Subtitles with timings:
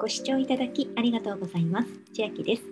[0.00, 1.88] ご視聴いただきありがとうございます。
[2.14, 2.62] 千秋です。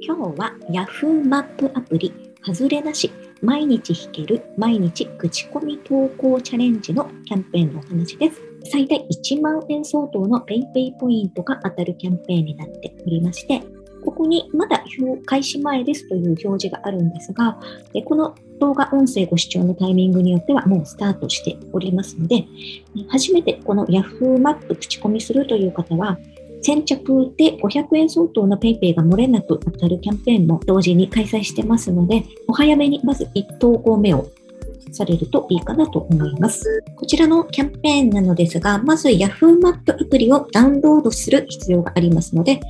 [0.00, 2.10] 今日は Yahoo マップアプリ、
[2.42, 8.40] 外れなし、毎日弾ける毎日口コミ投稿チャレンジのキャンペーンのお話です。
[8.72, 13.60] 最大1万円相当の PayPay ポイントが当たるキャンペーンになっておりまして、
[14.02, 14.82] ここにまだ
[15.26, 17.60] 開始前ですという表示があるんですが、
[18.06, 22.46] この動画音声ご視聴のタイミングによってはもうスタートしておりますので、
[23.10, 26.18] 初めてこの Yahoo マップ口コミするという方は、
[26.62, 34.28] 先着で500円相当の PayPay が漏れなく当たるキャンペーンも同時に開催してますので、お早めにまず1投稿目を
[34.92, 36.82] されるといいかなと思います。
[36.96, 42.60] こちらのキャンペーンなのですが、まず Yahoo マップアプリをダウンロードする必要がありますので、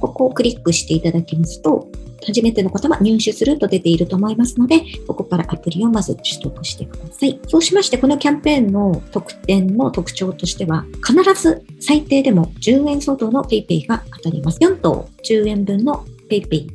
[0.00, 1.88] ここをクリックしていただきますと、
[2.26, 7.40] 初めての方は入手すると出ていると思いますので、ここからアプリをまず取得してください。
[7.48, 14.58] そうしまして、このキャンペーンの特典の特徴としては、必ず最低でも10円相当の PayPay が当たります。
[14.58, 16.68] 4等10円分の PayPay。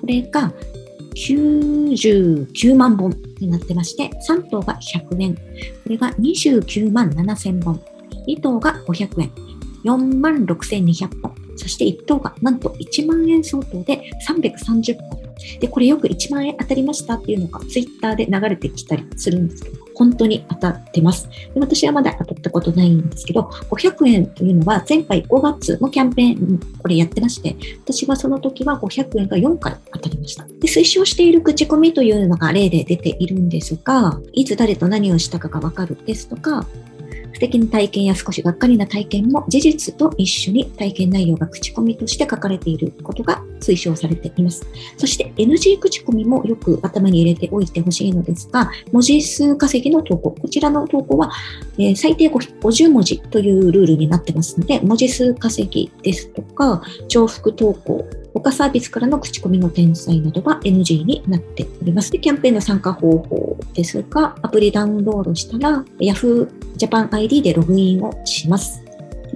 [0.00, 0.52] これが
[1.14, 5.34] 99万本になってまして、3等が100円。
[5.34, 5.40] こ
[5.86, 7.80] れが29万7千本。
[8.26, 9.30] 2等が500円。
[9.84, 11.39] 4万6200本。
[11.60, 15.20] そして1等がなんと1万円相当で330本。
[15.60, 21.28] で、これよく1万円当たりましたっていうのがツイッターで流れてきたりするんですけど、本当に当たってます。
[21.54, 30.44] で私はまだ当たったことないんですけど、500円というのは前回5月のキャンペーン、これやってまして、私はその時は500円が4回当たりました。
[30.44, 36.66] で推奨している口コミというのが例で出ているんですが、いつ誰と何をしたかがわかるですとか、
[37.40, 44.66] 素敵な体験や少しがっかりな体験も事実と一緒に体験内容が口コミとして書かれていることが推奨されています。
[44.98, 51.30] そして NG 口コミもよく頭に入れておいてほしいのですが、文字数稼ぎの投稿、こちらの投稿は、
[51.78, 58.04] え、最低50文字というルールになってますので、文字数稼ぎですとか、重複投稿、
[58.34, 62.12] 他サービスからの口コミの転載などは NG になっております。
[62.12, 68.82] でキャンペーンの参加方法ですが、アプリダウンロードしたら Yahoo Japan ID でログインをします。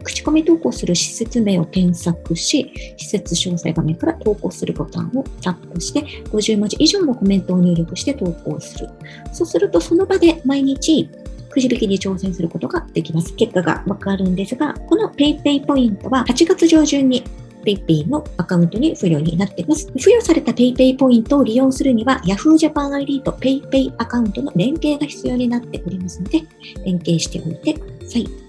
[0.03, 6.00] 口コミ投稿する施設名を検索し、施設詳細画面から投稿するボタンをタップして、
[6.31, 8.88] 50文字以上のコメントを入力して投稿する。
[9.32, 11.09] そうすると、その場で毎日
[11.50, 13.34] くじ引きに挑戦することができます。
[13.37, 17.22] 結果がわかるんですが、この PayPay ポイントは8月上旬に
[17.65, 19.87] PayPay のアカウントに付与になっています。
[19.97, 26.43] 付与された PayPay ポイントを利用するには Yahoo Japan ID と PayPay アカウントの連携が必要になっておりますので、
[26.85, 28.45] 連携しておいてください。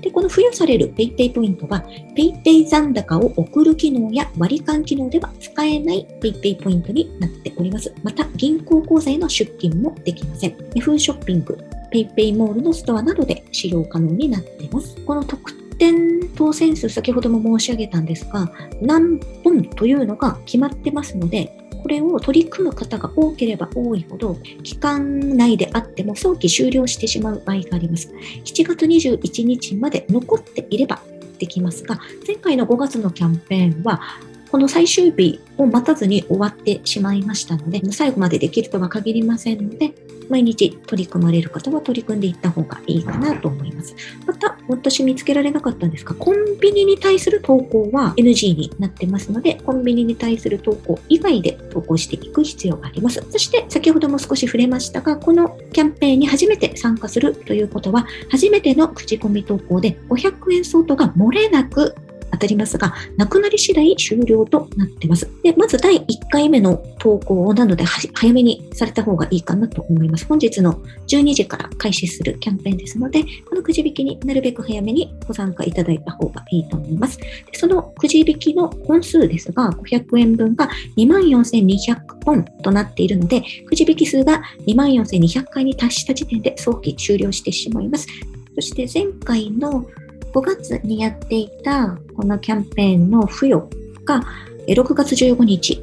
[0.00, 1.84] で、この付与される PayPay ポイントは
[2.16, 7.92] PayPay 残高を送る機能や割り勘機能では使えない PayPay ポイントになっております。
[8.02, 10.52] また、銀行口座への出金もできません。
[10.74, 11.58] Yahoo ショッピング、
[11.92, 14.96] PayPay モールのストアなどで使用可能になっています。
[15.04, 18.52] この特点当選数先ほども申し上げたんですが、
[18.82, 28.12] 何本というのが決まってますので、これを取り組む方が多ければ多いほど、期間内であっても早期終了してしまう場合があります。
[28.44, 31.00] 7月21日まで残っていれば
[31.38, 34.02] できますが、前回の5月のキャンペーンは、
[34.50, 39.94] この最終日を待たずに終わってしまいましたので、最後までできるとは限りませんので、
[40.28, 43.96] 毎日取り組まれる方は取り組んでいった方がいいかなと思います。
[44.40, 53.22] また、私見つけられなかったんですが、コンビニに対する投稿は NG になってますので、コンビニに対する投稿以外で投稿していく必要があります。
[53.30, 61.94] そして、先ほども少し触れましたが、このキャンペーンに初めて参加するということは、初めての口コミ投稿で500円相当が漏れなく
[62.30, 65.28] 当たりますが、なくなり次第終了となっています。
[65.42, 70.26] で、まず第1回目の投稿をなので、早めにされた方がいいかなと思います。
[70.26, 77.18] 本日の12時から開始するキャンペーンですので、このくじ引きになるべく早めにご参加いただいた方がいいと思います。
[77.18, 88.06] でそのくじ引きの本数ですが、500円分が24,200本となっているので、くじ引き数が24,200回に達した時点で早期終了してしまいます。
[88.54, 89.86] そして前回の
[90.32, 93.68] 5月にやっていたこのキャンペーンの付与
[94.04, 94.22] が
[94.66, 95.82] 6月15日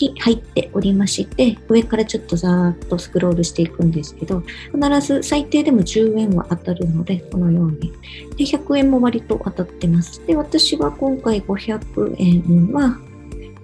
[0.00, 4.42] に入っておりまして、上からちょっとざーっとスクロールしていくんですけど、
[4.72, 7.92] 必ず最低でも10円は当たるので、このように。
[8.36, 10.24] で、100円も割と当たってます。
[10.26, 12.98] で、私は今回500円は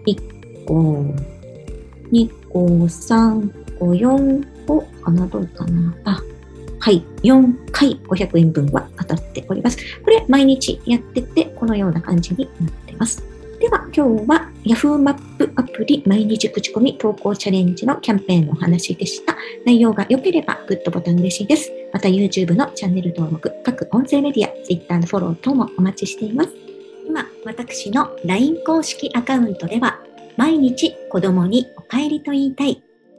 [0.06, 1.14] 1個、
[2.12, 6.22] 2個、3個、4個かなどかなあ、
[6.86, 9.76] はい、4回500円分は当たっております。
[10.04, 13.24] これ毎日やってて、このような感じになってます。
[13.58, 19.36] では今日は Yahoo マップアプリ毎日口コミ投稿チャレンジのキャンペーンのお話でした。
[19.64, 21.72] 内容が良ければグッドボタン嬉しいです。
[21.92, 26.50] また YouTube のチャンネル登録、各音声メディア、Twitter のフォロー等もお待ちしています。
[27.04, 29.98] 今、私の LINE 公式アカウントでは、
[30.36, 32.80] 毎日子供にお帰りと言いたい、